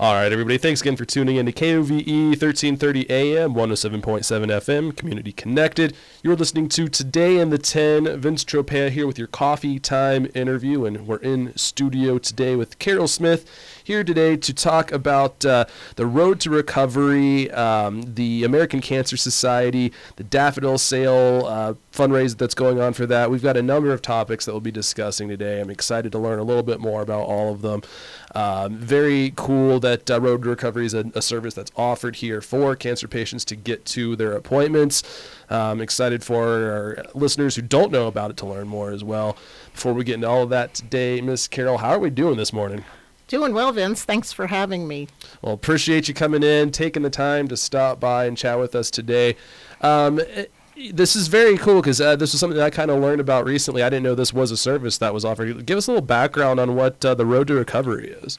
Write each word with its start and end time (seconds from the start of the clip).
All 0.00 0.14
right, 0.14 0.32
everybody. 0.32 0.56
Thanks 0.56 0.80
again 0.80 0.96
for 0.96 1.04
tuning 1.04 1.36
in 1.36 1.44
to 1.44 1.52
KOVE 1.52 1.90
1330 1.90 3.10
AM, 3.10 3.52
107.7 3.52 4.00
FM, 4.00 4.96
Community 4.96 5.30
Connected. 5.30 5.94
You're 6.22 6.36
listening 6.36 6.70
to 6.70 6.88
Today 6.88 7.36
in 7.36 7.50
the 7.50 7.58
10. 7.58 8.18
Vince 8.18 8.42
Tropea 8.42 8.88
here 8.88 9.06
with 9.06 9.18
your 9.18 9.26
coffee 9.26 9.78
time 9.78 10.26
interview, 10.34 10.86
and 10.86 11.06
we're 11.06 11.18
in 11.18 11.54
studio 11.54 12.16
today 12.16 12.56
with 12.56 12.78
Carol 12.78 13.08
Smith 13.08 13.44
here 13.84 14.02
today 14.02 14.38
to 14.38 14.54
talk 14.54 14.90
about 14.90 15.44
uh, 15.44 15.66
the 15.96 16.06
road 16.06 16.40
to 16.40 16.48
recovery, 16.48 17.50
um, 17.50 18.00
the 18.14 18.42
American 18.42 18.80
Cancer 18.80 19.18
Society, 19.18 19.92
the 20.16 20.24
daffodil 20.24 20.78
sale 20.78 21.44
uh, 21.46 21.74
fundraiser 21.92 22.38
that's 22.38 22.54
going 22.54 22.80
on 22.80 22.94
for 22.94 23.04
that. 23.04 23.30
We've 23.30 23.42
got 23.42 23.58
a 23.58 23.62
number 23.62 23.92
of 23.92 24.00
topics 24.00 24.46
that 24.46 24.52
we'll 24.52 24.62
be 24.62 24.70
discussing 24.70 25.28
today. 25.28 25.60
I'm 25.60 25.68
excited 25.68 26.10
to 26.12 26.18
learn 26.18 26.38
a 26.38 26.44
little 26.44 26.62
bit 26.62 26.80
more 26.80 27.02
about 27.02 27.26
all 27.26 27.52
of 27.52 27.60
them. 27.60 27.82
Um, 28.34 28.78
very 28.78 29.32
cool 29.36 29.80
that 29.80 29.89
uh, 30.10 30.20
Road 30.20 30.42
to 30.42 30.48
Recovery 30.50 30.86
is 30.86 30.94
a, 30.94 31.10
a, 31.14 31.22
service 31.22 31.54
that's 31.54 31.70
offered 31.76 32.16
here 32.16 32.40
for 32.40 32.76
cancer 32.76 33.08
patients 33.08 33.44
to 33.46 33.56
get 33.56 33.84
to 33.86 34.16
their 34.16 34.32
appointments. 34.32 35.02
Um, 35.48 35.80
excited 35.80 36.22
for 36.22 36.46
our 36.46 37.06
listeners 37.14 37.56
who 37.56 37.62
don't 37.62 37.90
know 37.90 38.06
about 38.06 38.30
it 38.30 38.36
to 38.38 38.46
learn 38.46 38.68
more 38.68 38.90
as 38.90 39.02
well. 39.02 39.36
Before 39.72 39.92
we 39.92 40.04
get 40.04 40.14
into 40.16 40.28
all 40.28 40.42
of 40.42 40.50
that 40.50 40.74
today, 40.74 41.20
Miss 41.20 41.48
Carol, 41.48 41.78
how 41.78 41.90
are 41.90 41.98
we 41.98 42.10
doing 42.10 42.36
this 42.36 42.52
morning? 42.52 42.84
Doing 43.30 43.54
well, 43.54 43.70
Vince. 43.70 44.02
Thanks 44.02 44.32
for 44.32 44.48
having 44.48 44.88
me. 44.88 45.06
Well, 45.40 45.52
appreciate 45.52 46.08
you 46.08 46.14
coming 46.14 46.42
in, 46.42 46.72
taking 46.72 47.04
the 47.04 47.10
time 47.10 47.46
to 47.48 47.56
stop 47.56 48.00
by 48.00 48.24
and 48.24 48.36
chat 48.36 48.58
with 48.58 48.74
us 48.74 48.90
today. 48.90 49.36
Um, 49.82 50.18
eh, 50.18 50.46
this 50.92 51.14
is 51.14 51.28
very 51.28 51.56
cool 51.56 51.80
because 51.80 52.00
uh, 52.00 52.16
this 52.16 52.32
was 52.32 52.40
something 52.40 52.56
that 52.56 52.64
I 52.64 52.70
kind 52.70 52.90
of 52.90 53.00
learned 53.00 53.20
about 53.20 53.44
recently. 53.44 53.82
I 53.82 53.90
didn't 53.90 54.02
know 54.02 54.14
this 54.14 54.32
was 54.32 54.50
a 54.50 54.56
service 54.56 54.98
that 54.98 55.14
was 55.14 55.24
offered. 55.24 55.64
Give 55.66 55.78
us 55.78 55.86
a 55.86 55.92
little 55.92 56.04
background 56.04 56.58
on 56.58 56.74
what 56.74 57.04
uh, 57.04 57.14
the 57.14 57.26
Road 57.26 57.48
to 57.48 57.54
Recovery 57.54 58.08
is. 58.08 58.38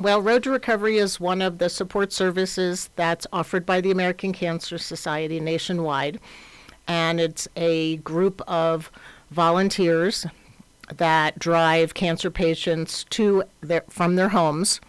Well, 0.00 0.20
Road 0.20 0.42
to 0.42 0.50
Recovery 0.50 0.98
is 0.98 1.20
one 1.20 1.40
of 1.40 1.58
the 1.58 1.68
support 1.68 2.12
services 2.12 2.90
that's 2.96 3.28
offered 3.32 3.64
by 3.64 3.80
the 3.80 3.92
American 3.92 4.32
Cancer 4.32 4.76
Society 4.76 5.38
nationwide. 5.38 6.18
And 6.88 7.20
it's 7.20 7.46
a 7.54 7.98
group 7.98 8.42
of 8.48 8.90
volunteers 9.30 10.26
that 10.96 11.38
drive 11.38 11.94
cancer 11.94 12.30
patients 12.30 13.04
to 13.10 13.44
their 13.60 13.84
from 13.88 14.16
their 14.16 14.30
homes 14.30 14.80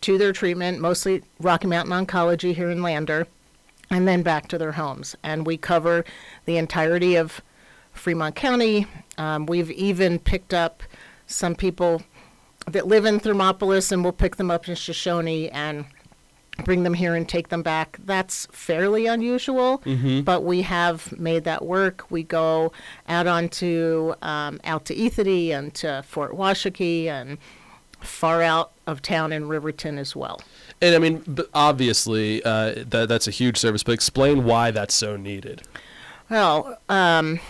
to 0.00 0.16
their 0.16 0.32
treatment, 0.32 0.80
mostly 0.80 1.22
Rocky 1.38 1.66
Mountain 1.66 1.92
Oncology 1.92 2.54
here 2.54 2.70
in 2.70 2.82
Lander, 2.82 3.26
and 3.90 4.08
then 4.08 4.22
back 4.22 4.48
to 4.48 4.58
their 4.58 4.72
homes. 4.72 5.14
And 5.22 5.46
we 5.46 5.58
cover 5.58 6.04
the 6.46 6.56
entirety 6.56 7.14
of 7.14 7.42
Fremont 7.92 8.34
County. 8.34 8.86
Um, 9.18 9.44
we've 9.44 9.70
even 9.70 10.18
picked 10.18 10.54
up 10.54 10.82
some 11.26 11.54
people 11.54 12.02
that 12.72 12.86
live 12.86 13.04
in 13.04 13.20
Thermopolis, 13.20 13.92
and 13.92 14.02
we'll 14.02 14.12
pick 14.12 14.36
them 14.36 14.50
up 14.50 14.68
in 14.68 14.74
Shoshoni 14.74 15.50
and 15.52 15.84
bring 16.64 16.82
them 16.82 16.94
here 16.94 17.14
and 17.14 17.28
take 17.28 17.48
them 17.48 17.62
back. 17.62 17.98
That's 18.04 18.46
fairly 18.52 19.06
unusual, 19.06 19.78
mm-hmm. 19.78 20.22
but 20.22 20.44
we 20.44 20.62
have 20.62 21.18
made 21.18 21.44
that 21.44 21.64
work. 21.64 22.10
We 22.10 22.22
go 22.22 22.72
out 23.08 23.26
onto 23.26 24.14
um, 24.22 24.60
out 24.64 24.84
to 24.86 24.94
Ethete 24.94 25.50
and 25.50 25.74
to 25.74 26.02
Fort 26.06 26.32
Washakie 26.32 27.06
and 27.06 27.38
far 28.00 28.42
out 28.42 28.72
of 28.86 29.02
town 29.02 29.32
in 29.32 29.48
Riverton 29.48 29.98
as 29.98 30.16
well. 30.16 30.40
And 30.80 30.94
I 30.94 30.98
mean, 30.98 31.22
obviously, 31.54 32.42
uh, 32.44 32.84
that 32.88 33.08
that's 33.08 33.28
a 33.28 33.30
huge 33.30 33.56
service. 33.58 33.82
But 33.82 33.92
explain 33.92 34.44
why 34.44 34.70
that's 34.70 34.94
so 34.94 35.16
needed. 35.16 35.62
Well, 36.28 36.78
um, 36.88 37.40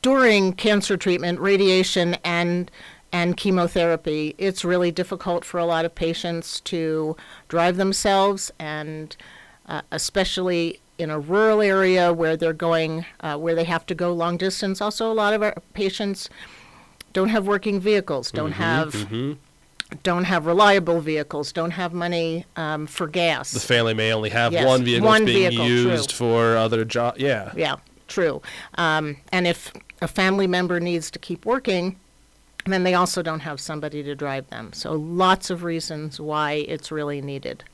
during 0.00 0.54
cancer 0.54 0.96
treatment, 0.96 1.40
radiation 1.40 2.16
and 2.24 2.70
and 3.12 3.36
chemotherapy, 3.36 4.34
it's 4.38 4.64
really 4.64 4.90
difficult 4.90 5.44
for 5.44 5.58
a 5.58 5.66
lot 5.66 5.84
of 5.84 5.94
patients 5.94 6.60
to 6.62 7.14
drive 7.48 7.76
themselves, 7.76 8.50
and 8.58 9.14
uh, 9.66 9.82
especially 9.90 10.80
in 10.98 11.10
a 11.10 11.18
rural 11.18 11.60
area 11.60 12.12
where 12.12 12.36
they're 12.36 12.52
going, 12.52 13.04
uh, 13.20 13.36
where 13.36 13.54
they 13.54 13.64
have 13.64 13.84
to 13.86 13.94
go 13.94 14.12
long 14.12 14.36
distance. 14.36 14.80
Also, 14.80 15.10
a 15.10 15.14
lot 15.14 15.34
of 15.34 15.42
our 15.42 15.54
patients 15.74 16.30
don't 17.12 17.28
have 17.28 17.46
working 17.46 17.78
vehicles, 17.80 18.30
don't 18.30 18.52
mm-hmm, 18.52 18.62
have. 18.62 18.92
Mm-hmm. 18.94 19.32
Don't 20.02 20.24
have 20.24 20.46
reliable 20.46 21.02
vehicles. 21.02 21.52
Don't 21.52 21.72
have 21.72 21.92
money 21.92 22.46
um, 22.56 22.86
for 22.86 23.06
gas. 23.06 23.50
The 23.52 23.60
family 23.60 23.92
may 23.92 24.10
only 24.10 24.30
have 24.30 24.50
yes, 24.54 24.66
one 24.66 24.82
vehicle 24.82 25.06
one 25.06 25.26
being 25.26 25.50
vehicle, 25.50 25.66
used 25.66 26.08
true. 26.08 26.16
for 26.16 26.56
other 26.56 26.86
jobs. 26.86 27.20
Yeah. 27.20 27.52
Yeah, 27.54 27.76
true. 28.08 28.40
Um, 28.76 29.18
and 29.32 29.46
if 29.46 29.70
a 30.00 30.08
family 30.08 30.46
member 30.46 30.80
needs 30.80 31.10
to 31.10 31.18
keep 31.18 31.44
working, 31.44 31.96
and 32.64 32.72
then 32.72 32.84
they 32.84 32.94
also 32.94 33.22
don't 33.22 33.40
have 33.40 33.60
somebody 33.60 34.02
to 34.02 34.14
drive 34.14 34.48
them. 34.50 34.72
So 34.72 34.92
lots 34.92 35.50
of 35.50 35.64
reasons 35.64 36.20
why 36.20 36.52
it's 36.52 36.92
really 36.92 37.20
needed. 37.20 37.64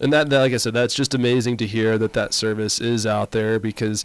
And 0.00 0.12
that, 0.12 0.30
that 0.30 0.40
like 0.40 0.52
I 0.52 0.56
said, 0.56 0.74
that's 0.74 0.94
just 0.94 1.14
amazing 1.14 1.56
to 1.58 1.66
hear 1.66 1.96
that 1.98 2.12
that 2.12 2.34
service 2.34 2.80
is 2.80 3.06
out 3.06 3.30
there 3.30 3.58
because 3.58 4.04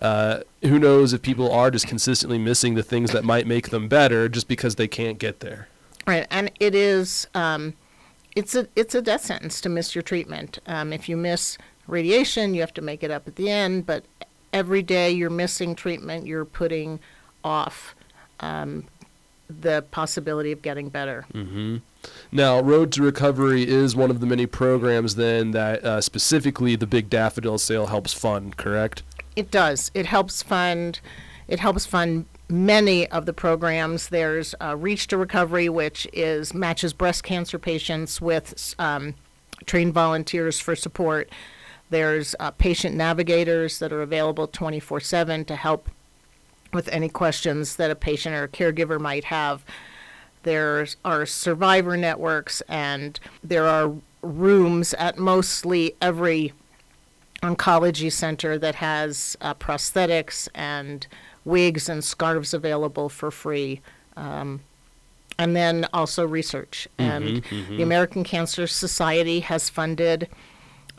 uh, 0.00 0.40
who 0.62 0.78
knows 0.78 1.12
if 1.12 1.22
people 1.22 1.50
are 1.50 1.70
just 1.70 1.86
consistently 1.86 2.38
missing 2.38 2.74
the 2.74 2.82
things 2.82 3.12
that 3.12 3.24
might 3.24 3.46
make 3.46 3.70
them 3.70 3.88
better 3.88 4.28
just 4.28 4.48
because 4.48 4.76
they 4.76 4.88
can't 4.88 5.18
get 5.18 5.40
there. 5.40 5.68
Right, 6.06 6.26
and 6.30 6.50
it 6.58 6.74
is 6.74 7.28
um, 7.34 7.74
it's 8.34 8.54
a 8.56 8.66
it's 8.74 8.94
a 8.94 9.02
death 9.02 9.24
sentence 9.24 9.60
to 9.60 9.68
miss 9.68 9.94
your 9.94 10.02
treatment. 10.02 10.58
Um, 10.66 10.92
if 10.92 11.08
you 11.08 11.16
miss 11.16 11.58
radiation, 11.86 12.54
you 12.54 12.60
have 12.60 12.74
to 12.74 12.82
make 12.82 13.04
it 13.04 13.10
up 13.10 13.28
at 13.28 13.36
the 13.36 13.48
end. 13.48 13.86
But 13.86 14.04
every 14.52 14.82
day 14.82 15.12
you're 15.12 15.30
missing 15.30 15.76
treatment, 15.76 16.26
you're 16.26 16.44
putting 16.44 16.98
off 17.44 17.94
um, 18.40 18.84
the 19.60 19.84
possibility 19.90 20.52
of 20.52 20.62
getting 20.62 20.88
better. 20.88 21.26
Mm-hmm. 21.34 21.78
Now, 22.32 22.60
Road 22.60 22.92
to 22.92 23.02
Recovery 23.02 23.68
is 23.68 23.94
one 23.94 24.10
of 24.10 24.20
the 24.20 24.26
many 24.26 24.46
programs 24.46 25.14
then 25.14 25.52
that 25.52 25.84
uh, 25.84 26.00
specifically 26.00 26.76
the 26.76 26.86
Big 26.86 27.10
Daffodil 27.10 27.58
Sale 27.58 27.86
helps 27.86 28.12
fund, 28.12 28.56
correct? 28.56 29.02
It 29.36 29.50
does. 29.50 29.90
It 29.94 30.06
helps 30.06 30.42
fund. 30.42 31.00
It 31.48 31.60
helps 31.60 31.86
fund 31.86 32.26
many 32.48 33.08
of 33.08 33.26
the 33.26 33.32
programs. 33.32 34.08
There's 34.08 34.54
uh, 34.60 34.76
Reach 34.76 35.06
to 35.08 35.16
Recovery, 35.16 35.68
which 35.68 36.06
is 36.12 36.54
matches 36.54 36.92
breast 36.92 37.22
cancer 37.24 37.58
patients 37.58 38.20
with 38.20 38.74
um, 38.78 39.14
trained 39.66 39.94
volunteers 39.94 40.60
for 40.60 40.76
support. 40.76 41.30
There's 41.90 42.34
uh, 42.40 42.50
patient 42.52 42.96
navigators 42.96 43.78
that 43.78 43.92
are 43.92 44.02
available 44.02 44.48
24/7 44.48 45.46
to 45.46 45.56
help 45.56 45.90
with 46.72 46.88
any 46.88 47.08
questions 47.08 47.76
that 47.76 47.90
a 47.90 47.94
patient 47.94 48.34
or 48.34 48.44
a 48.44 48.48
caregiver 48.48 49.00
might 49.00 49.24
have. 49.24 49.64
There 50.42 50.86
are 51.04 51.26
survivor 51.26 51.96
networks, 51.96 52.62
and 52.62 53.18
there 53.44 53.66
are 53.66 53.92
rooms 54.22 54.94
at 54.94 55.18
mostly 55.18 55.94
every 56.00 56.52
oncology 57.42 58.10
center 58.10 58.58
that 58.58 58.76
has 58.76 59.36
uh, 59.40 59.54
prosthetics 59.54 60.48
and 60.54 61.06
wigs 61.44 61.88
and 61.88 62.02
scarves 62.04 62.54
available 62.54 63.08
for 63.08 63.30
free. 63.30 63.80
Um, 64.16 64.60
and 65.38 65.56
then 65.56 65.86
also 65.92 66.26
research. 66.26 66.86
Mm-hmm, 66.98 67.10
and 67.10 67.42
mm-hmm. 67.44 67.76
the 67.76 67.82
American 67.82 68.22
Cancer 68.22 68.66
Society 68.66 69.40
has 69.40 69.68
funded, 69.68 70.28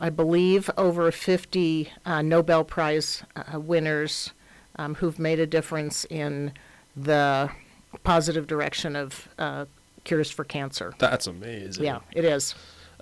I 0.00 0.10
believe, 0.10 0.68
over 0.76 1.10
50 1.10 1.90
uh, 2.04 2.22
Nobel 2.22 2.64
Prize 2.64 3.22
uh, 3.36 3.58
winners 3.58 4.32
um, 4.76 4.94
who've 4.96 5.18
made 5.18 5.40
a 5.40 5.46
difference 5.46 6.04
in 6.06 6.52
the 6.96 7.50
positive 8.02 8.46
direction 8.46 8.96
of 8.96 9.28
uh, 9.38 9.66
cures 10.04 10.30
for 10.30 10.44
cancer. 10.44 10.94
That's 10.98 11.26
amazing. 11.26 11.84
Yeah, 11.84 12.00
it 12.12 12.24
is. 12.24 12.54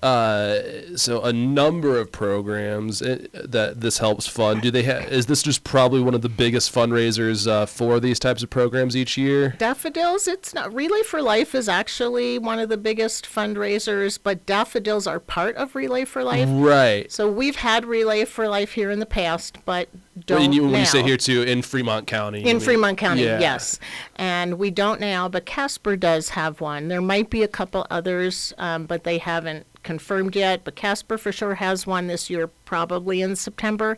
Uh, 0.03 0.97
so 0.97 1.23
a 1.23 1.33
number 1.33 1.97
of 1.99 2.11
programs 2.11 3.01
uh, 3.03 3.25
that 3.33 3.81
this 3.81 3.99
helps 3.99 4.27
fund. 4.27 4.61
Do 4.61 4.71
they 4.71 4.83
have? 4.83 5.05
Is 5.13 5.27
this 5.27 5.43
just 5.43 5.63
probably 5.63 6.01
one 6.01 6.15
of 6.15 6.23
the 6.23 6.29
biggest 6.29 6.75
fundraisers 6.75 7.47
uh, 7.47 7.67
for 7.67 8.01
these 8.01 8.19
types 8.19 8.43
of 8.43 8.51
programs 8.51 8.97
each 8.97 9.17
year? 9.17 9.51
Daffodils, 9.59 10.27
it's 10.27 10.53
not 10.55 10.75
Relay 10.75 11.03
for 11.03 11.23
Life 11.23 11.55
is 11.55 11.69
actually 11.69 12.39
one 12.39 12.59
of 12.59 12.69
the 12.69 12.77
biggest 12.77 13.27
fundraisers, 13.27 14.19
but 14.21 14.45
daffodils 14.45 15.07
are 15.07 15.21
part 15.21 15.55
of 15.57 15.75
Relay 15.77 16.05
for 16.05 16.25
Life. 16.25 16.49
Right. 16.51 17.11
So 17.13 17.31
we've 17.31 17.57
had 17.57 17.85
Relay 17.85 18.25
for 18.25 18.49
Life 18.49 18.73
here 18.73 18.91
in 18.91 18.99
the 18.99 19.07
past, 19.07 19.65
but 19.65 19.89
don't 20.27 20.41
When 20.41 20.53
you, 20.53 20.63
when 20.65 20.73
now. 20.73 20.79
you 20.81 20.87
say 20.87 21.03
here 21.05 21.17
too, 21.17 21.43
in 21.43 21.63
Fremont 21.63 22.09
County. 22.09 22.41
In 22.41 22.45
mean- 22.45 22.61
Fremont 22.61 22.99
County, 22.99 23.23
Yeah. 23.23 23.39
yes. 23.39 23.79
And 24.17 24.59
we 24.59 24.71
don't 24.73 25.01
now, 25.01 25.29
but 25.29 25.47
Casper 25.47 25.95
does 25.97 26.31
have 26.31 26.61
one. 26.61 26.89
There 26.89 27.01
might 27.01 27.31
be 27.31 27.43
a 27.45 27.49
couple 27.49 27.87
others, 27.89 28.53
um, 28.59 28.87
but 28.87 29.05
they 29.05 29.19
haven't 29.19 29.67
confirmed 29.83 30.37
yet. 30.37 30.65
But 30.65 30.77
Casper 30.77 31.19
for 31.19 31.33
sure 31.33 31.55
has 31.55 31.87
one 31.87 32.07
this 32.07 32.31
year, 32.31 32.49
probably 32.65 33.23
in 33.23 33.37
September. 33.37 33.97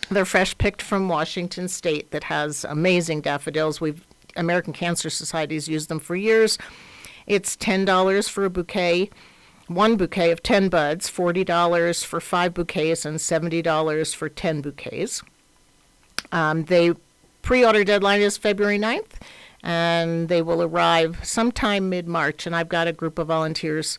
They're 0.09 0.25
fresh 0.25 0.57
picked 0.57 0.83
from 0.83 1.09
Washington 1.09 1.67
State 1.69 2.11
that 2.13 2.25
has 2.25 2.65
amazing 2.65 3.23
daffodils. 3.23 3.81
We've 3.81 4.05
American 4.37 4.73
Cancer 4.73 5.11
Society's 5.11 5.67
used 5.67 5.89
them 5.89 5.99
for 5.99 6.15
years. 6.15 6.59
It's 7.27 7.57
ten 7.57 7.85
dollars 7.85 8.29
for 8.29 8.45
a 8.45 8.51
bouquet, 8.51 9.11
one 9.67 9.97
bouquet 9.97 10.31
of 10.31 10.43
ten 10.43 10.69
buds, 10.69 11.09
forty 11.09 11.45
dollars 11.45 12.03
for 12.03 12.21
five 12.21 12.55
bouquets, 12.55 13.05
and 13.05 13.21
seventy 13.21 13.63
dollars 13.63 14.15
for 14.15 14.29
ten 14.29 14.61
bouquets. 14.61 15.23
Um, 16.33 16.65
they 16.65 16.93
pre-order 17.43 17.85
deadline 17.85 18.21
is 18.21 18.37
February 18.37 18.79
9th, 18.79 19.13
and 19.63 20.29
they 20.29 20.43
will 20.43 20.61
arrive 20.63 21.19
sometime 21.23 21.89
mid-March. 21.89 22.47
And 22.47 22.57
I've 22.57 22.69
got 22.69 22.89
a 22.89 22.93
group 22.93 23.19
of 23.19 23.29
volunteers 23.29 23.97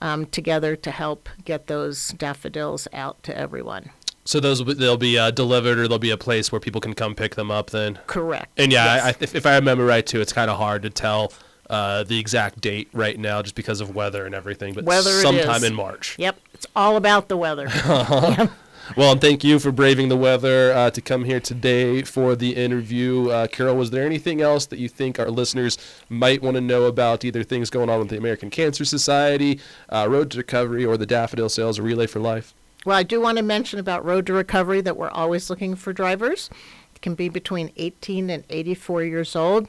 um, 0.00 0.24
together 0.26 0.76
to 0.76 0.90
help 0.90 1.28
get 1.44 1.66
those 1.66 2.08
daffodils 2.10 2.88
out 2.94 3.22
to 3.24 3.36
everyone. 3.36 3.90
So 4.24 4.40
those 4.40 4.64
they'll 4.64 4.96
be 4.98 5.18
uh, 5.18 5.30
delivered, 5.30 5.78
or 5.78 5.82
there'll 5.88 5.98
be 5.98 6.10
a 6.10 6.16
place 6.18 6.52
where 6.52 6.60
people 6.60 6.80
can 6.80 6.94
come 6.94 7.14
pick 7.14 7.34
them 7.34 7.50
up. 7.50 7.70
Then, 7.70 7.98
Correct. 8.06 8.48
and 8.58 8.70
yeah, 8.72 8.84
Yes. 8.96 9.04
I, 9.04 9.08
I, 9.08 9.14
if, 9.20 9.34
if 9.34 9.46
I 9.46 9.56
remember 9.56 9.84
right 9.86 10.06
too, 10.06 10.20
it's 10.20 10.32
kind 10.32 10.50
of 10.50 10.58
hard 10.58 10.82
to 10.82 10.90
tell 10.90 11.32
uh, 11.70 12.04
the 12.04 12.18
exact 12.18 12.60
date 12.60 12.88
right 12.92 13.18
now, 13.18 13.42
just 13.42 13.54
because 13.54 13.80
of 13.80 13.94
weather 13.94 14.26
and 14.26 14.34
everything. 14.34 14.74
But 14.74 14.84
Weather 14.84 15.10
sometime 15.10 15.64
in 15.64 15.74
March. 15.74 16.16
Yep, 16.18 16.38
it's 16.54 16.66
all 16.74 16.96
about 16.96 17.28
the 17.28 17.36
weather. 17.36 17.68
Well, 18.96 19.12
and 19.12 19.20
thank 19.20 19.44
you 19.44 19.58
for 19.58 19.70
braving 19.70 20.08
the 20.08 20.16
weather 20.16 20.72
uh, 20.72 20.90
to 20.92 21.02
come 21.02 21.24
here 21.24 21.40
today 21.40 22.02
for 22.04 22.34
the 22.34 22.56
interview. 22.56 23.28
Uh, 23.28 23.46
Carol, 23.46 23.76
was 23.76 23.90
there 23.90 24.06
anything 24.06 24.40
else 24.40 24.64
that 24.64 24.78
you 24.78 24.88
think 24.88 25.18
our 25.18 25.28
listeners 25.28 25.76
might 26.08 26.40
want 26.40 26.54
to 26.54 26.62
know 26.62 26.84
about, 26.84 27.22
either 27.22 27.44
things 27.44 27.68
going 27.68 27.90
on 27.90 27.98
with 27.98 28.08
the 28.08 28.16
American 28.16 28.48
Cancer 28.48 28.86
Society, 28.86 29.60
uh, 29.90 30.06
Road 30.08 30.30
to 30.30 30.38
Recovery, 30.38 30.86
or 30.86 30.96
the 30.96 31.04
Daffodil 31.04 31.50
Sales 31.50 31.78
Relay 31.78 32.06
for 32.06 32.18
Life? 32.18 32.54
well, 32.86 32.96
I 32.96 33.02
do 33.02 33.20
want 33.20 33.36
to 33.36 33.44
mention 33.44 33.78
about 33.78 34.04
Road 34.06 34.26
to 34.26 34.32
Recovery 34.32 34.80
that 34.80 34.96
we're 34.96 35.10
always 35.10 35.50
looking 35.50 35.74
for 35.74 35.92
drivers. 35.92 36.48
It 36.94 37.02
can 37.02 37.14
be 37.14 37.28
between 37.28 37.70
18 37.76 38.30
and 38.30 38.44
84 38.48 39.04
years 39.04 39.36
old. 39.36 39.68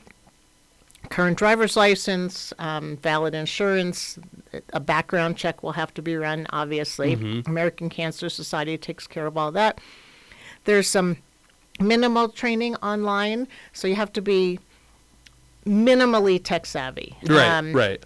Current 1.10 1.38
driver's 1.38 1.76
license, 1.76 2.54
um, 2.60 2.98
valid 2.98 3.34
insurance, 3.34 4.20
a 4.74 4.80
background 4.80 5.38
check 5.38 5.64
will 5.64 5.72
have 5.72 5.94
to 5.96 6.02
be 6.02 6.16
run, 6.16 6.46
obviously. 6.52 7.14
American 7.48 7.90
Cancer 7.90 8.30
Society 8.30 8.78
takes 8.78 9.08
care 9.08 9.26
of 9.26 9.36
all 9.38 9.52
that. 9.54 9.80
There's 10.66 10.88
some 10.88 11.18
minimal 11.80 12.30
training 12.30 12.76
online, 12.78 13.48
so 13.74 13.88
you 13.88 13.96
have 13.96 14.14
to 14.14 14.22
be 14.22 14.60
minimally 15.66 16.42
tech 16.44 16.66
savvy. 16.66 17.16
Right, 17.26 17.48
Um, 17.48 17.74
right. 17.74 18.04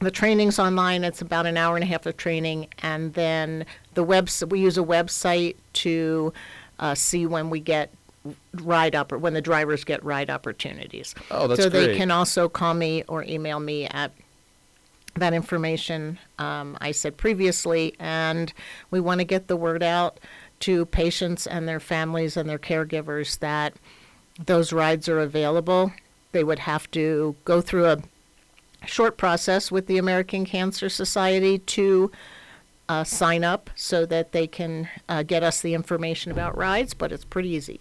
the 0.00 0.10
training's 0.10 0.58
online 0.58 1.04
it's 1.04 1.20
about 1.22 1.46
an 1.46 1.56
hour 1.56 1.76
and 1.76 1.84
a 1.84 1.86
half 1.86 2.06
of 2.06 2.16
training 2.16 2.66
and 2.82 3.14
then 3.14 3.64
the 3.94 4.02
webs 4.02 4.42
we 4.48 4.58
use 4.60 4.76
a 4.76 4.82
website 4.82 5.54
to 5.74 6.32
uh, 6.80 6.92
see 6.94 7.24
when 7.24 7.50
we 7.50 7.60
get 7.60 7.88
ride 8.54 8.94
up 8.94 9.12
or 9.12 9.18
when 9.18 9.34
the 9.34 9.40
drivers 9.40 9.84
get 9.84 10.04
ride 10.04 10.30
opportunities. 10.30 11.14
Oh, 11.30 11.46
that's 11.46 11.62
so 11.62 11.68
they 11.68 11.96
can 11.96 12.10
also 12.10 12.48
call 12.48 12.74
me 12.74 13.04
or 13.08 13.24
email 13.24 13.60
me 13.60 13.86
at 13.86 14.12
that 15.14 15.34
information 15.34 16.18
um, 16.38 16.74
i 16.80 16.90
said 16.90 17.18
previously 17.18 17.94
and 17.98 18.54
we 18.90 18.98
want 18.98 19.20
to 19.20 19.26
get 19.26 19.46
the 19.46 19.56
word 19.56 19.82
out 19.82 20.18
to 20.62 20.86
patients 20.86 21.46
and 21.46 21.68
their 21.68 21.80
families 21.80 22.36
and 22.36 22.48
their 22.48 22.58
caregivers 22.58 23.38
that 23.40 23.74
those 24.46 24.72
rides 24.72 25.08
are 25.08 25.18
available. 25.18 25.92
They 26.30 26.44
would 26.44 26.60
have 26.60 26.90
to 26.92 27.36
go 27.44 27.60
through 27.60 27.86
a 27.86 27.98
short 28.86 29.16
process 29.16 29.70
with 29.70 29.86
the 29.86 29.98
American 29.98 30.44
Cancer 30.44 30.88
Society 30.88 31.58
to 31.58 32.10
uh, 32.88 33.04
sign 33.04 33.44
up 33.44 33.70
so 33.74 34.06
that 34.06 34.32
they 34.32 34.46
can 34.46 34.88
uh, 35.08 35.22
get 35.22 35.42
us 35.42 35.60
the 35.60 35.74
information 35.74 36.30
about 36.32 36.56
rides, 36.56 36.94
but 36.94 37.12
it's 37.12 37.24
pretty 37.24 37.50
easy. 37.50 37.80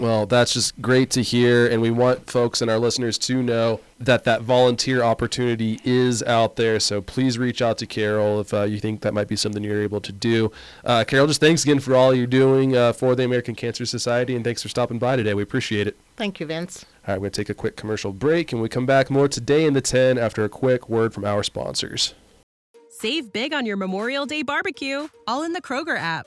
Well, 0.00 0.24
that's 0.24 0.54
just 0.54 0.80
great 0.80 1.10
to 1.10 1.22
hear, 1.22 1.66
and 1.66 1.82
we 1.82 1.90
want 1.90 2.30
folks 2.30 2.62
and 2.62 2.70
our 2.70 2.78
listeners 2.78 3.18
to 3.18 3.42
know 3.42 3.80
that 3.98 4.24
that 4.24 4.40
volunteer 4.40 5.02
opportunity 5.02 5.78
is 5.84 6.22
out 6.22 6.56
there. 6.56 6.80
So 6.80 7.02
please 7.02 7.36
reach 7.36 7.60
out 7.60 7.76
to 7.78 7.86
Carol 7.86 8.40
if 8.40 8.54
uh, 8.54 8.62
you 8.62 8.80
think 8.80 9.02
that 9.02 9.12
might 9.12 9.28
be 9.28 9.36
something 9.36 9.62
you're 9.62 9.82
able 9.82 10.00
to 10.00 10.10
do. 10.10 10.50
Uh, 10.86 11.04
Carol, 11.04 11.26
just 11.26 11.42
thanks 11.42 11.64
again 11.64 11.80
for 11.80 11.94
all 11.94 12.14
you're 12.14 12.26
doing 12.26 12.74
uh, 12.74 12.94
for 12.94 13.14
the 13.14 13.24
American 13.24 13.54
Cancer 13.54 13.84
Society, 13.84 14.34
and 14.34 14.42
thanks 14.42 14.62
for 14.62 14.70
stopping 14.70 14.98
by 14.98 15.16
today. 15.16 15.34
We 15.34 15.42
appreciate 15.42 15.86
it. 15.86 15.98
Thank 16.16 16.40
you, 16.40 16.46
Vince. 16.46 16.86
All 17.06 17.12
right, 17.12 17.20
we're 17.20 17.24
going 17.24 17.32
to 17.32 17.40
take 17.42 17.50
a 17.50 17.54
quick 17.54 17.76
commercial 17.76 18.14
break, 18.14 18.54
and 18.54 18.62
we 18.62 18.70
come 18.70 18.86
back 18.86 19.10
more 19.10 19.28
today 19.28 19.66
in 19.66 19.74
the 19.74 19.82
10 19.82 20.16
after 20.16 20.44
a 20.44 20.48
quick 20.48 20.88
word 20.88 21.12
from 21.12 21.26
our 21.26 21.42
sponsors. 21.42 22.14
Save 22.88 23.34
big 23.34 23.52
on 23.52 23.66
your 23.66 23.76
Memorial 23.76 24.24
Day 24.24 24.40
barbecue, 24.40 25.08
all 25.26 25.42
in 25.42 25.52
the 25.52 25.60
Kroger 25.60 25.98
app. 25.98 26.26